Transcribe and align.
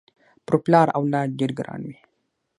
پر 0.45 0.55
پلار 0.63 0.87
اولاد 0.99 1.29
ډېر 1.39 1.51
ګران 1.59 1.81
وي 1.87 1.97